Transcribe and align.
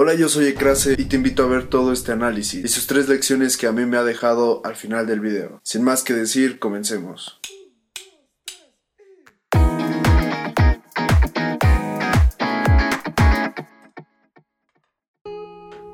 Hola, 0.00 0.14
yo 0.14 0.28
soy 0.28 0.46
Ekrase 0.46 0.94
y 0.96 1.06
te 1.06 1.16
invito 1.16 1.42
a 1.42 1.48
ver 1.48 1.66
todo 1.66 1.92
este 1.92 2.12
análisis 2.12 2.64
y 2.64 2.68
sus 2.68 2.86
tres 2.86 3.08
lecciones 3.08 3.56
que 3.56 3.66
a 3.66 3.72
mí 3.72 3.84
me 3.84 3.96
ha 3.96 4.04
dejado 4.04 4.64
al 4.64 4.76
final 4.76 5.08
del 5.08 5.18
video. 5.18 5.60
Sin 5.64 5.82
más 5.82 6.04
que 6.04 6.14
decir, 6.14 6.60
comencemos. 6.60 7.40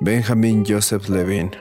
Benjamin 0.00 0.66
Joseph 0.68 1.08
Levine 1.08 1.52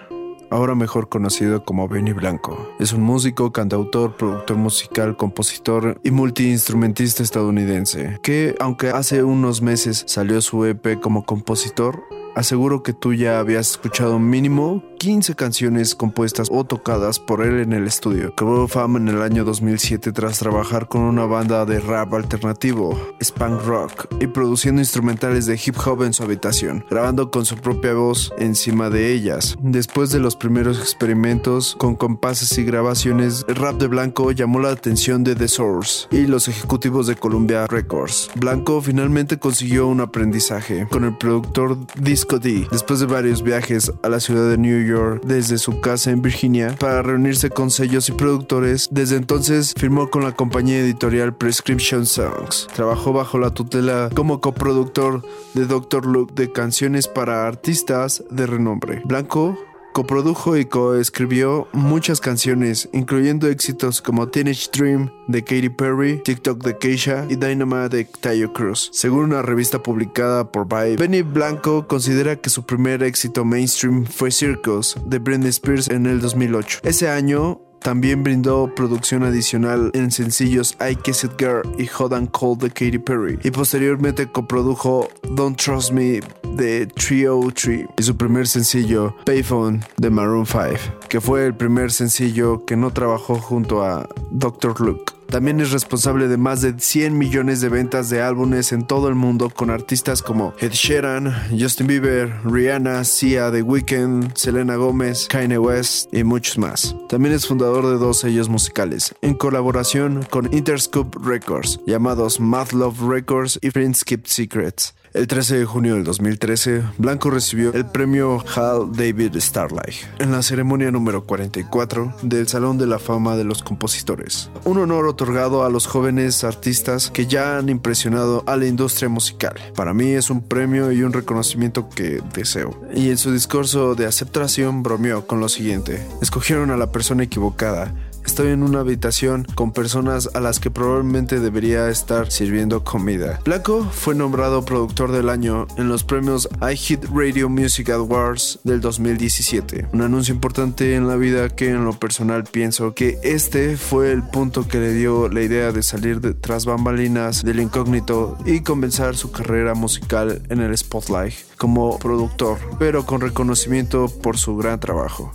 ahora 0.53 0.75
mejor 0.75 1.09
conocido 1.09 1.65
como 1.65 1.87
Benny 1.87 2.13
Blanco. 2.13 2.69
Es 2.79 2.93
un 2.93 3.01
músico, 3.01 3.51
cantautor, 3.51 4.15
productor 4.17 4.57
musical, 4.57 5.17
compositor 5.17 5.99
y 6.03 6.11
multiinstrumentista 6.11 7.23
estadounidense, 7.23 8.19
que 8.21 8.55
aunque 8.59 8.89
hace 8.89 9.23
unos 9.23 9.63
meses 9.63 10.03
salió 10.05 10.41
su 10.41 10.63
EP 10.65 10.99
como 10.99 11.25
compositor, 11.25 12.03
Aseguro 12.35 12.81
que 12.81 12.93
tú 12.93 13.13
ya 13.13 13.39
habías 13.39 13.71
escuchado 13.71 14.17
mínimo 14.17 14.83
15 14.97 15.35
canciones 15.35 15.95
compuestas 15.95 16.47
o 16.49 16.63
tocadas 16.63 17.19
por 17.19 17.45
él 17.45 17.59
en 17.59 17.73
el 17.73 17.85
estudio. 17.85 18.33
Cobró 18.35 18.67
fama 18.67 18.99
en 18.99 19.09
el 19.09 19.21
año 19.21 19.43
2007 19.43 20.13
tras 20.13 20.39
trabajar 20.39 20.87
con 20.87 21.01
una 21.01 21.25
banda 21.25 21.65
de 21.65 21.79
rap 21.79 22.13
alternativo, 22.13 22.97
Spunk 23.21 23.61
Rock, 23.65 24.07
y 24.21 24.27
produciendo 24.27 24.81
instrumentales 24.81 25.45
de 25.45 25.59
hip 25.63 25.75
hop 25.85 26.03
en 26.03 26.13
su 26.13 26.23
habitación, 26.23 26.85
grabando 26.89 27.31
con 27.31 27.45
su 27.45 27.57
propia 27.57 27.93
voz 27.93 28.31
encima 28.37 28.89
de 28.89 29.11
ellas. 29.11 29.57
Después 29.59 30.09
de 30.11 30.19
los 30.19 30.35
primeros 30.35 30.79
experimentos 30.79 31.75
con 31.77 31.95
compases 31.95 32.57
y 32.57 32.63
grabaciones, 32.63 33.43
el 33.49 33.55
rap 33.55 33.75
de 33.75 33.87
Blanco 33.87 34.31
llamó 34.31 34.59
la 34.59 34.69
atención 34.69 35.23
de 35.25 35.35
The 35.35 35.49
Source 35.49 36.07
y 36.11 36.27
los 36.27 36.47
ejecutivos 36.47 37.07
de 37.07 37.15
Columbia 37.15 37.67
Records. 37.67 38.31
Blanco 38.35 38.81
finalmente 38.81 39.37
consiguió 39.37 39.87
un 39.87 39.99
aprendizaje 39.99 40.87
con 40.89 41.03
el 41.03 41.17
productor 41.17 41.77
Disco 41.99 42.22
después 42.71 42.99
de 42.99 43.05
varios 43.05 43.43
viajes 43.43 43.91
a 44.01 44.09
la 44.09 44.19
ciudad 44.19 44.49
de 44.49 44.57
New 44.57 44.85
York 44.85 45.21
desde 45.23 45.57
su 45.57 45.81
casa 45.81 46.09
en 46.09 46.21
Virginia 46.21 46.75
para 46.79 47.01
reunirse 47.01 47.49
con 47.49 47.69
sellos 47.69 48.09
y 48.09 48.13
productores. 48.13 48.87
Desde 48.91 49.17
entonces 49.17 49.73
firmó 49.77 50.09
con 50.09 50.23
la 50.23 50.31
compañía 50.31 50.79
editorial 50.79 51.35
Prescription 51.35 52.05
Songs. 52.05 52.67
Trabajó 52.75 53.13
bajo 53.13 53.37
la 53.37 53.51
tutela 53.51 54.09
como 54.15 54.39
coproductor 54.41 55.21
de 55.53 55.65
Dr. 55.65 56.05
Luke 56.05 56.33
de 56.35 56.51
canciones 56.51 57.07
para 57.07 57.47
artistas 57.47 58.23
de 58.29 58.47
renombre. 58.47 59.01
Blanco 59.05 59.57
Coprodujo 59.93 60.57
y 60.57 60.65
coescribió 60.65 61.67
muchas 61.71 62.19
canciones, 62.19 62.89
incluyendo 62.93 63.47
éxitos 63.47 64.01
como 64.01 64.27
Teenage 64.27 64.69
Dream 64.73 65.11
de 65.27 65.43
Katy 65.43 65.69
Perry, 65.69 66.19
TikTok 66.23 66.63
de 66.63 66.77
Keisha 66.79 67.27
y 67.29 67.35
Dynamite 67.35 67.97
de 67.97 68.05
Tayo 68.05 68.51
Cruz. 68.53 68.89
Según 68.91 69.25
una 69.25 69.43
revista 69.43 69.83
publicada 69.83 70.51
por 70.51 70.67
Vibe, 70.67 70.97
Benny 70.97 71.21
Blanco 71.21 71.87
considera 71.87 72.35
que 72.37 72.49
su 72.49 72.65
primer 72.65 73.03
éxito 73.03 73.45
mainstream 73.45 74.05
fue 74.05 74.31
Circus 74.31 74.95
de 75.05 75.19
Britney 75.19 75.49
Spears 75.49 75.87
en 75.89 76.07
el 76.07 76.19
2008. 76.21 76.79
Ese 76.83 77.09
año 77.09 77.61
también 77.83 78.23
brindó 78.23 78.73
producción 78.73 79.21
adicional 79.21 79.91
en 79.93 80.09
sencillos 80.09 80.75
I 80.81 80.95
Kiss 80.95 81.23
It 81.23 81.33
Girl 81.37 81.61
y 81.77 81.85
Hot 81.85 82.13
and 82.13 82.31
Cold 82.31 82.63
de 82.63 82.69
Katy 82.69 82.97
Perry. 82.97 83.37
Y 83.43 83.51
posteriormente 83.51 84.25
coprodujo 84.25 85.09
Don't 85.35 85.61
Trust 85.61 85.91
Me 85.91 86.19
de 86.55 86.87
Trio 86.87 87.39
Tree 87.51 87.87
y 87.97 88.03
su 88.03 88.15
primer 88.15 88.47
sencillo 88.47 89.15
Payphone 89.25 89.81
de 89.97 90.09
Maroon 90.09 90.45
5, 90.45 91.07
que 91.09 91.21
fue 91.21 91.45
el 91.45 91.55
primer 91.55 91.91
sencillo 91.91 92.65
que 92.65 92.75
no 92.75 92.91
trabajó 92.91 93.35
junto 93.35 93.83
a 93.83 94.07
Dr. 94.31 94.79
Luke. 94.81 95.13
También 95.33 95.59
es 95.61 95.71
responsable 95.71 96.27
de 96.27 96.37
más 96.37 96.61
de 96.61 96.75
100 96.77 97.17
millones 97.17 97.59
de 97.59 97.69
ventas 97.69 98.11
de 98.11 98.21
álbumes 98.21 98.71
en 98.71 98.85
todo 98.85 99.09
el 99.09 99.15
mundo 99.15 99.49
con 99.49 99.71
artistas 99.71 100.21
como 100.21 100.53
Ed 100.59 100.73
Sheeran, 100.73 101.33
Justin 101.59 101.87
Bieber, 101.87 102.31
Rihanna, 102.45 103.03
Sia, 103.03 103.51
The 103.51 103.63
Weeknd, 103.63 104.35
Selena 104.35 104.75
Gomez, 104.75 105.27
Kanye 105.29 105.57
West 105.57 106.13
y 106.13 106.23
muchos 106.23 106.59
más. 106.59 106.95
También 107.09 107.33
es 107.33 107.47
fundador 107.47 107.87
de 107.87 107.97
dos 107.97 108.19
sellos 108.19 108.47
musicales, 108.47 109.15
en 109.23 109.33
colaboración 109.33 110.23
con 110.29 110.53
Interscope 110.53 111.17
Records, 111.23 111.79
llamados 111.87 112.39
Math 112.39 112.73
Love 112.73 113.01
Records 113.01 113.57
y 113.63 113.71
Friends 113.71 114.05
Keep 114.05 114.27
Secrets. 114.27 114.93
El 115.13 115.27
13 115.27 115.59
de 115.59 115.65
junio 115.65 115.93
del 115.93 116.03
2013, 116.05 116.81
Blanco 116.97 117.29
recibió 117.29 117.71
el 117.71 117.85
premio 117.85 118.43
Hal 118.55 118.91
David 118.93 119.37
Starlight 119.37 119.93
en 120.17 120.31
la 120.31 120.41
ceremonia 120.41 120.89
número 120.89 121.27
44 121.27 122.15
del 122.23 122.47
Salón 122.47 122.79
de 122.79 122.87
la 122.87 122.97
Fama 122.97 123.35
de 123.35 123.43
los 123.43 123.61
Compositores. 123.61 124.49
Un 124.63 124.79
honor 124.79 125.05
otorgado 125.05 125.65
a 125.65 125.69
los 125.69 125.85
jóvenes 125.85 126.43
artistas 126.43 127.11
que 127.11 127.27
ya 127.27 127.59
han 127.59 127.69
impresionado 127.69 128.43
a 128.47 128.57
la 128.57 128.65
industria 128.65 129.07
musical. 129.07 129.53
Para 129.75 129.93
mí 129.93 130.13
es 130.13 130.31
un 130.31 130.41
premio 130.41 130.91
y 130.91 131.03
un 131.03 131.13
reconocimiento 131.13 131.89
que 131.89 132.19
deseo. 132.33 132.81
Y 132.95 133.11
en 133.11 133.19
su 133.19 133.31
discurso 133.31 133.93
de 133.93 134.07
aceptación 134.07 134.81
bromeó 134.81 135.27
con 135.27 135.39
lo 135.39 135.47
siguiente. 135.47 136.03
Escogieron 136.23 136.71
a 136.71 136.77
la 136.77 136.91
persona 136.91 137.21
equivocada 137.21 137.93
Estoy 138.25 138.49
en 138.49 138.63
una 138.63 138.79
habitación 138.79 139.45
con 139.55 139.71
personas 139.73 140.29
a 140.33 140.39
las 140.39 140.59
que 140.59 140.71
probablemente 140.71 141.39
debería 141.39 141.89
estar 141.89 142.31
sirviendo 142.31 142.83
comida. 142.83 143.39
Blanco 143.45 143.83
fue 143.91 144.15
nombrado 144.15 144.65
productor 144.65 145.11
del 145.11 145.29
año 145.29 145.67
en 145.77 145.89
los 145.89 146.03
premios 146.03 146.49
I 146.61 146.75
Hit 146.75 147.05
Radio 147.13 147.49
Music 147.49 147.89
Awards 147.89 148.59
del 148.63 148.81
2017. 148.81 149.87
Un 149.93 150.01
anuncio 150.01 150.33
importante 150.33 150.95
en 150.95 151.07
la 151.07 151.15
vida 151.15 151.49
que 151.49 151.69
en 151.69 151.85
lo 151.85 151.93
personal 151.93 152.43
pienso 152.45 152.93
que 152.93 153.19
este 153.23 153.77
fue 153.77 154.11
el 154.11 154.23
punto 154.23 154.67
que 154.67 154.79
le 154.79 154.93
dio 154.93 155.29
la 155.29 155.41
idea 155.41 155.71
de 155.71 155.83
salir 155.83 156.21
de 156.21 156.33
tras 156.33 156.65
bambalinas 156.65 157.43
del 157.43 157.59
incógnito 157.59 158.37
y 158.45 158.61
comenzar 158.61 159.15
su 159.15 159.31
carrera 159.31 159.75
musical 159.75 160.41
en 160.49 160.59
el 160.59 160.75
spotlight 160.77 161.33
como 161.57 161.99
productor, 161.99 162.57
pero 162.79 163.05
con 163.05 163.21
reconocimiento 163.21 164.07
por 164.07 164.37
su 164.37 164.55
gran 164.57 164.79
trabajo. 164.79 165.33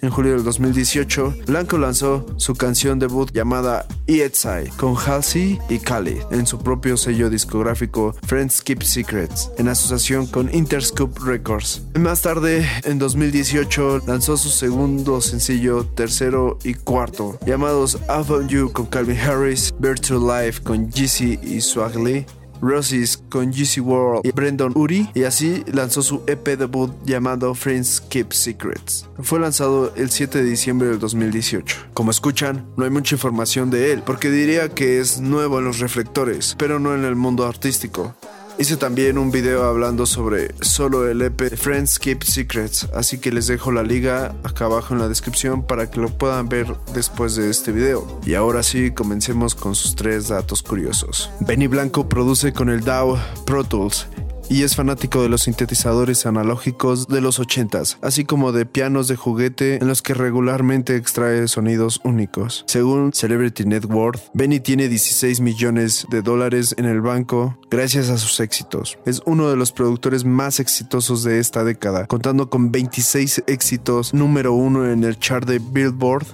En 0.00 0.10
julio 0.10 0.34
del 0.34 0.44
2018, 0.44 1.34
Blanco 1.46 1.76
lanzó 1.76 2.24
su 2.36 2.54
canción 2.54 2.98
debut 2.98 3.32
llamada 3.32 3.86
Ietsai 4.06 4.68
con 4.76 4.96
Halsey 4.96 5.58
y 5.68 5.78
Khalid 5.78 6.22
en 6.30 6.46
su 6.46 6.58
propio 6.58 6.96
sello 6.96 7.28
discográfico 7.30 8.14
Friends 8.26 8.62
Keep 8.62 8.82
Secrets 8.82 9.50
en 9.58 9.68
asociación 9.68 10.26
con 10.26 10.54
Interscope 10.54 11.18
Records. 11.24 11.82
Más 11.98 12.22
tarde, 12.22 12.68
en 12.84 12.98
2018, 12.98 14.02
lanzó 14.06 14.36
su 14.36 14.50
segundo 14.50 15.20
sencillo, 15.20 15.84
tercero 15.84 16.58
y 16.62 16.74
cuarto, 16.74 17.38
llamados 17.44 17.98
I 18.08 18.24
Found 18.24 18.50
You 18.50 18.72
con 18.72 18.86
Calvin 18.86 19.18
Harris, 19.18 19.74
Virtual 19.78 20.20
Life 20.20 20.62
con 20.62 20.90
Jeezy 20.90 21.40
y 21.42 21.60
Swag 21.60 21.96
Lee, 21.96 22.24
Roses 22.60 23.22
con 23.28 23.52
GC 23.52 23.80
World 23.80 24.26
y 24.26 24.32
Brendan 24.32 24.72
Uri 24.74 25.08
y 25.14 25.24
así 25.24 25.64
lanzó 25.72 26.02
su 26.02 26.22
EP 26.26 26.58
debut 26.58 26.92
llamado 27.04 27.54
Friends 27.54 28.00
Keep 28.00 28.32
Secrets. 28.32 29.08
Fue 29.20 29.40
lanzado 29.40 29.92
el 29.96 30.10
7 30.10 30.42
de 30.42 30.50
diciembre 30.50 30.88
del 30.88 30.98
2018. 30.98 31.76
Como 31.94 32.10
escuchan, 32.10 32.66
no 32.76 32.84
hay 32.84 32.90
mucha 32.90 33.14
información 33.14 33.70
de 33.70 33.92
él 33.92 34.02
porque 34.04 34.30
diría 34.30 34.68
que 34.68 35.00
es 35.00 35.20
nuevo 35.20 35.58
en 35.58 35.64
los 35.64 35.78
reflectores, 35.78 36.54
pero 36.58 36.78
no 36.78 36.94
en 36.94 37.04
el 37.04 37.16
mundo 37.16 37.46
artístico. 37.46 38.14
Hice 38.60 38.76
también 38.76 39.18
un 39.18 39.30
video 39.30 39.62
hablando 39.62 40.04
sobre 40.04 40.52
solo 40.62 41.08
el 41.08 41.22
EP 41.22 41.56
Friends 41.56 42.00
Keep 42.00 42.24
Secrets, 42.24 42.88
así 42.92 43.18
que 43.18 43.30
les 43.30 43.46
dejo 43.46 43.70
la 43.70 43.84
liga 43.84 44.34
acá 44.42 44.64
abajo 44.64 44.94
en 44.94 44.98
la 44.98 45.08
descripción 45.08 45.62
para 45.62 45.92
que 45.92 46.00
lo 46.00 46.08
puedan 46.08 46.48
ver 46.48 46.74
después 46.92 47.36
de 47.36 47.50
este 47.50 47.70
video. 47.70 48.20
Y 48.26 48.34
ahora 48.34 48.64
sí, 48.64 48.90
comencemos 48.90 49.54
con 49.54 49.76
sus 49.76 49.94
tres 49.94 50.26
datos 50.26 50.64
curiosos. 50.64 51.30
Benny 51.38 51.68
Blanco 51.68 52.08
produce 52.08 52.52
con 52.52 52.68
el 52.68 52.82
DAW 52.82 53.16
Pro 53.46 53.62
Tools 53.62 54.08
y 54.48 54.62
es 54.62 54.76
fanático 54.76 55.22
de 55.22 55.28
los 55.28 55.42
sintetizadores 55.42 56.26
analógicos 56.26 57.06
de 57.08 57.20
los 57.20 57.40
80s, 57.40 57.98
así 58.02 58.24
como 58.24 58.52
de 58.52 58.66
pianos 58.66 59.08
de 59.08 59.16
juguete 59.16 59.76
en 59.76 59.88
los 59.88 60.02
que 60.02 60.14
regularmente 60.14 60.96
extrae 60.96 61.48
sonidos 61.48 62.00
únicos. 62.04 62.64
Según 62.66 63.12
Celebrity 63.12 63.64
Net 63.64 63.84
Worth, 63.84 64.30
Benny 64.34 64.60
tiene 64.60 64.88
16 64.88 65.40
millones 65.40 66.06
de 66.10 66.22
dólares 66.22 66.74
en 66.78 66.84
el 66.84 67.00
banco 67.00 67.58
gracias 67.70 68.08
a 68.10 68.18
sus 68.18 68.40
éxitos. 68.40 68.98
Es 69.04 69.22
uno 69.26 69.50
de 69.50 69.56
los 69.56 69.72
productores 69.72 70.24
más 70.24 70.60
exitosos 70.60 71.22
de 71.22 71.38
esta 71.38 71.64
década, 71.64 72.06
contando 72.06 72.50
con 72.50 72.72
26 72.72 73.44
éxitos 73.46 74.14
número 74.14 74.52
uno 74.52 74.90
en 74.90 75.04
el 75.04 75.18
chart 75.18 75.46
de 75.46 75.58
Billboard. 75.58 76.26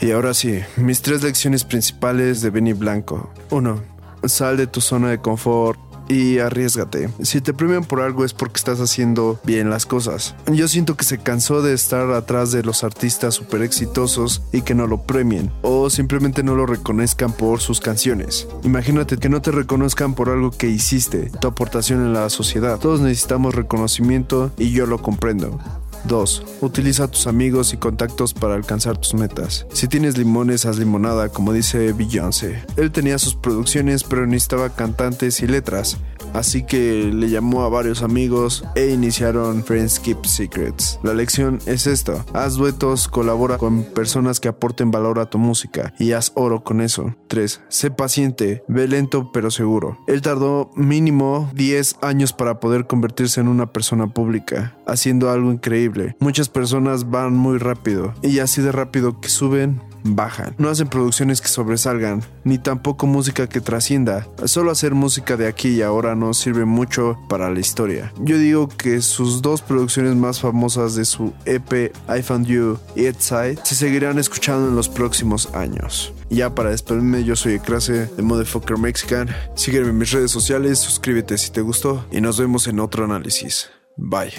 Y 0.00 0.10
ahora 0.10 0.34
sí, 0.34 0.60
mis 0.76 1.00
tres 1.00 1.22
lecciones 1.22 1.64
principales 1.64 2.40
de 2.40 2.50
Benny 2.50 2.72
Blanco. 2.72 3.32
1. 3.50 3.82
Sal 4.24 4.56
de 4.56 4.66
tu 4.66 4.80
zona 4.80 5.10
de 5.10 5.18
confort 5.18 5.78
y 6.08 6.38
arriesgate. 6.38 7.08
Si 7.22 7.40
te 7.40 7.54
premian 7.54 7.84
por 7.84 8.00
algo 8.00 8.24
es 8.24 8.34
porque 8.34 8.58
estás 8.58 8.80
haciendo 8.80 9.40
bien 9.44 9.70
las 9.70 9.86
cosas. 9.86 10.34
Yo 10.52 10.68
siento 10.68 10.96
que 10.96 11.04
se 11.04 11.18
cansó 11.18 11.62
de 11.62 11.74
estar 11.74 12.10
atrás 12.12 12.52
de 12.52 12.62
los 12.62 12.84
artistas 12.84 13.34
super 13.34 13.62
exitosos 13.62 14.42
y 14.52 14.62
que 14.62 14.74
no 14.74 14.86
lo 14.86 15.02
premien 15.02 15.50
o 15.62 15.90
simplemente 15.90 16.42
no 16.42 16.54
lo 16.54 16.66
reconozcan 16.66 17.32
por 17.32 17.60
sus 17.60 17.80
canciones. 17.80 18.46
Imagínate 18.62 19.16
que 19.16 19.28
no 19.28 19.42
te 19.42 19.50
reconozcan 19.50 20.14
por 20.14 20.28
algo 20.28 20.50
que 20.50 20.68
hiciste, 20.68 21.30
tu 21.40 21.48
aportación 21.48 22.00
en 22.00 22.12
la 22.12 22.28
sociedad. 22.30 22.78
Todos 22.78 23.00
necesitamos 23.00 23.54
reconocimiento 23.54 24.52
y 24.58 24.70
yo 24.70 24.86
lo 24.86 25.00
comprendo. 25.00 25.58
2. 26.04 26.44
Utiliza 26.60 27.04
a 27.04 27.08
tus 27.08 27.26
amigos 27.26 27.72
y 27.72 27.76
contactos 27.76 28.34
para 28.34 28.54
alcanzar 28.54 28.98
tus 28.98 29.14
metas. 29.14 29.66
Si 29.72 29.88
tienes 29.88 30.18
limones, 30.18 30.66
haz 30.66 30.78
limonada, 30.78 31.28
como 31.28 31.52
dice 31.52 31.92
Beyoncé. 31.92 32.64
Él 32.76 32.90
tenía 32.92 33.18
sus 33.18 33.34
producciones, 33.34 34.04
pero 34.04 34.26
necesitaba 34.26 34.70
cantantes 34.70 35.40
y 35.42 35.46
letras. 35.46 35.98
así 36.32 36.64
que 36.64 37.10
le 37.12 37.28
llamó 37.28 37.62
a 37.62 37.68
varios 37.68 38.02
amigos 38.02 38.64
e 38.74 38.88
iniciaron 38.88 39.64
Friends 39.64 40.00
Keep 40.00 40.26
Secrets. 40.26 40.98
La 41.02 41.14
lección 41.14 41.58
es 41.66 41.86
esta, 41.86 42.24
haz 42.32 42.54
duetos, 42.54 43.08
colabora 43.08 43.58
con 43.58 43.84
personas 43.84 44.40
que 44.40 44.48
aporten 44.48 44.90
valor 44.90 45.18
a 45.18 45.26
tu 45.26 45.38
música 45.38 45.92
y 45.98 46.12
haz 46.12 46.32
oro 46.34 46.64
con 46.64 46.80
eso. 46.80 47.14
3. 47.28 47.60
Sé 47.68 47.90
paciente, 47.90 48.62
ve 48.68 48.88
lento 48.88 49.30
pero 49.32 49.50
seguro. 49.50 49.98
Él 50.06 50.22
tardó 50.22 50.70
mínimo 50.74 51.50
10 51.54 51.96
años 52.02 52.32
para 52.32 52.60
poder 52.60 52.86
convertirse 52.86 53.40
en 53.40 53.48
una 53.48 53.72
persona 53.72 54.08
pública, 54.08 54.76
haciendo 54.86 55.30
algo 55.30 55.52
increíble. 55.52 55.91
Muchas 56.20 56.48
personas 56.48 57.10
van 57.10 57.34
muy 57.34 57.58
rápido 57.58 58.14
y 58.22 58.38
así 58.38 58.62
de 58.62 58.72
rápido 58.72 59.20
que 59.20 59.28
suben 59.28 59.80
bajan. 60.04 60.54
No 60.58 60.68
hacen 60.68 60.88
producciones 60.88 61.40
que 61.40 61.48
sobresalgan, 61.48 62.22
ni 62.44 62.58
tampoco 62.58 63.06
música 63.06 63.48
que 63.48 63.60
trascienda. 63.60 64.26
Solo 64.44 64.70
hacer 64.70 64.94
música 64.94 65.36
de 65.36 65.46
aquí 65.46 65.68
y 65.68 65.82
ahora 65.82 66.14
no 66.14 66.34
sirve 66.34 66.64
mucho 66.64 67.18
para 67.28 67.50
la 67.50 67.60
historia. 67.60 68.12
Yo 68.20 68.38
digo 68.38 68.68
que 68.68 69.00
sus 69.00 69.42
dos 69.42 69.62
producciones 69.62 70.14
más 70.16 70.40
famosas 70.40 70.94
de 70.94 71.04
su 71.04 71.32
EP 71.44 71.92
I 72.08 72.22
Found 72.22 72.46
You 72.46 72.78
y 72.96 73.02
Side 73.18 73.58
se 73.62 73.74
seguirán 73.74 74.18
escuchando 74.18 74.68
en 74.68 74.76
los 74.76 74.88
próximos 74.88 75.48
años. 75.54 76.12
ya 76.30 76.54
para 76.54 76.70
despedirme, 76.70 77.24
yo 77.24 77.36
soy 77.36 77.54
Ecrase 77.54 78.06
de 78.06 78.22
Motherfucker 78.22 78.78
Mexican. 78.78 79.28
Sígueme 79.54 79.90
en 79.90 79.98
mis 79.98 80.10
redes 80.10 80.30
sociales, 80.30 80.78
suscríbete 80.78 81.36
si 81.38 81.50
te 81.50 81.60
gustó 81.60 82.04
y 82.10 82.20
nos 82.20 82.38
vemos 82.38 82.66
en 82.66 82.80
otro 82.80 83.04
análisis. 83.04 83.70
Bye. 83.96 84.32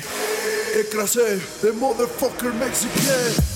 Ecrase 0.76 1.40
de 1.62 1.72
Motherfucker 1.72 2.52
Mexican. 2.54 3.53